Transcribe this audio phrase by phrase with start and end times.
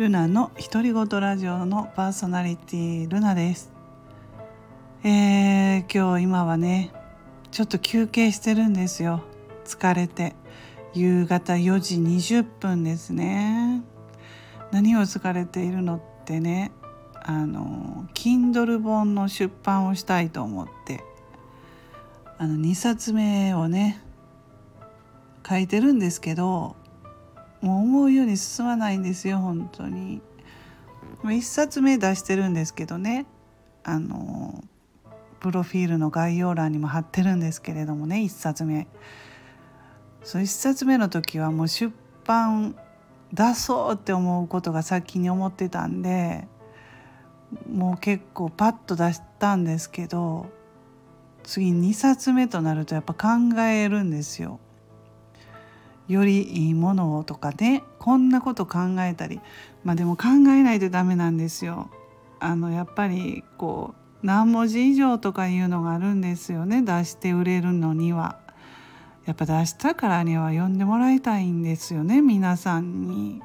[0.00, 3.70] ルナの独り言ラジオのパーソナリティルナです。
[5.04, 6.90] えー、今日今はね
[7.50, 9.22] ちょっと休憩してるんですよ。
[9.66, 10.34] 疲れて。
[10.94, 13.82] 夕方4時20分ですね。
[14.70, 16.72] 何を疲れているのってね
[17.22, 21.04] あの Kindle 本の出版をしたいと思って。
[22.38, 24.02] あの2冊目をね
[25.46, 26.74] 書いてるんですけど
[27.60, 30.22] もう思うように進まないんですよ本当に。
[31.22, 33.26] 1冊目出してるんですけどね
[33.84, 34.64] あの
[35.40, 38.86] プロフィールの概要欄にも貼ってるんですけれどもね1冊目
[40.22, 41.92] そう1冊目の時はもう出
[42.24, 42.76] 版
[43.32, 46.46] 出そうって思うことが先に思ってたんで
[47.70, 50.50] もう結構パッと出したんですけど
[51.42, 54.60] 次2冊目となるとやっぱ考えるんですよ。
[56.12, 59.40] よりいいものをとかねこんなこと考えたり
[59.84, 61.88] まあでも考えないとダメなんですよ。
[62.40, 68.38] あのやっぱりこう何文字以上とかいうのがあるんですよね出して売れるのには。
[69.26, 73.40] やっぱ出したからには読んでもらいたいんですよね皆さんに。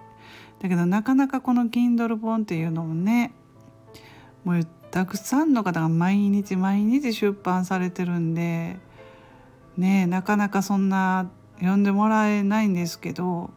[0.60, 3.34] だけどなかなかこの Kindle 本っていうのもね
[4.44, 8.78] もうたくさんの方が毎日毎日出版されてるんで
[9.78, 13.50] ねなかなかそんな読んでもらえないんですけど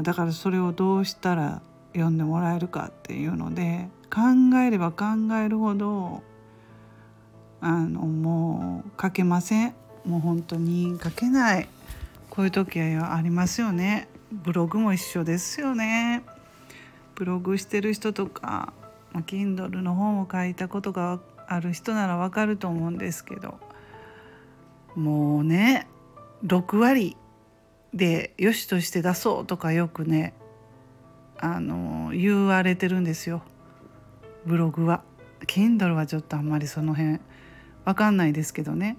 [0.00, 1.62] だからそれをどうしたら
[1.92, 5.04] 読んでもらえるかっていうので考えれば考
[5.44, 6.22] えるほど
[7.60, 9.74] あのもう書けません。
[10.04, 11.68] もう本当に書けない。
[12.28, 14.06] こういう時はありますよね。
[14.30, 16.22] ブログも一緒ですよね。
[17.14, 18.72] ブログしてる人とか
[19.14, 23.58] Kindle の本を書いたことがある人ならわかると思うんですけど
[24.96, 25.86] もうね
[26.44, 27.16] 6割
[27.94, 30.34] でよしとして出そうとかよくね
[31.38, 33.42] あの言われてるんですよ
[34.44, 35.02] ブログは。
[35.46, 37.18] Kindle はちょっとあんまりその辺
[37.84, 38.96] わかんないですけどね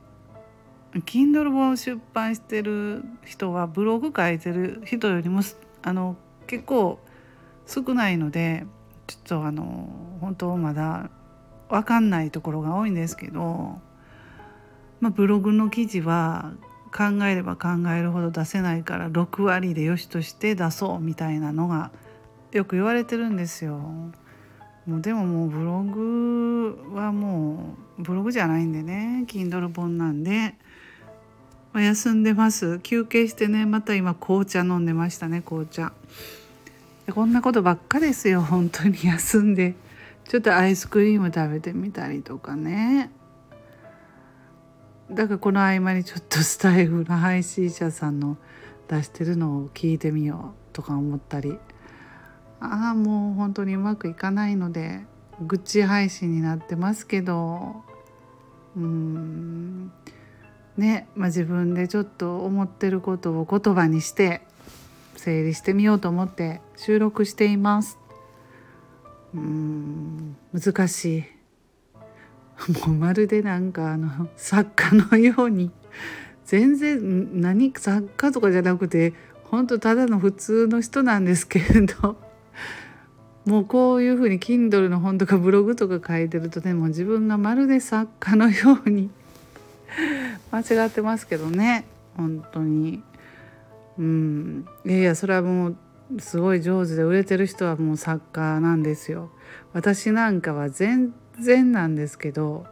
[0.93, 5.41] Kindle 本出版してる人はブログ書いてる人よりも
[5.81, 6.15] あの
[6.47, 6.99] 結構
[7.65, 8.65] 少ないので
[9.07, 9.89] ちょっとあの
[10.21, 11.09] 本当まだ
[11.69, 13.79] 分かんないところが多いんですけど、
[14.99, 16.53] まあ、ブログの記事は
[16.95, 21.91] 考えれば考えるほど出せないから6割でよしとして出そうみたいなのが
[22.53, 23.75] よく言われてるんですよ。
[24.85, 30.55] もうでももうブログはもうブログじゃないんでね Kindle 本なんで、
[31.73, 32.79] ま、休んでます。
[32.79, 35.91] 休憩してねまた今紅茶飲んでましたね紅茶。
[37.13, 39.05] こんなことばっかですよ本当に。
[39.05, 39.75] 休んで
[40.23, 43.11] ちょっとアイスクリーム食べてみたりとかね。
[45.11, 48.37] だからこの合間にちょっとスタイフの配信者さんの
[48.87, 51.57] 出してるのを聞いてみようとか思ったり。
[52.59, 55.05] ああもう本当にうまくいかないので
[55.45, 57.83] 愚痴配信になってますけど。
[58.75, 59.91] うん。
[60.77, 64.41] ね、まあ、自分でちょっと思ってることを言葉にして
[65.15, 67.97] 整理してみようと思って収録しています。
[69.33, 70.35] うん。
[70.53, 71.34] 難しい。
[72.85, 75.71] もうまるでなんかあの作家のように
[76.45, 79.13] 全然何作家とかじゃなくて
[79.45, 82.17] 本当ただの普通の人なんですけれど
[83.45, 89.09] もうこういうふうに Kindle の本とかブログとか書いてるとねもう自分がまるで作家のように
[90.51, 91.85] 間違ってますけどね
[92.17, 93.03] 本当に。
[93.97, 94.65] うん。
[94.85, 95.75] いやいやそれはもう
[96.19, 99.29] すごい上手で売れてる人はもう作家なんですよ。
[99.73, 102.65] 私なんかは全然なんですけど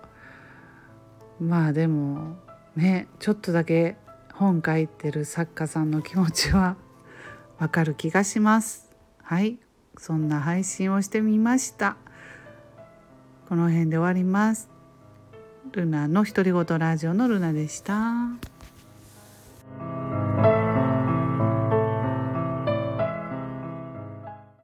[1.39, 2.37] まあでも
[2.75, 3.95] ねちょっとだけ
[4.33, 6.75] 本書いてる作家さんの気持ちは
[7.59, 8.89] わかる気がします。
[9.21, 9.59] はい。
[9.97, 11.97] そんな配信をしてみました。
[13.47, 14.69] この辺で終わります。
[15.71, 18.52] ルナの独り言ラジオのルナでした。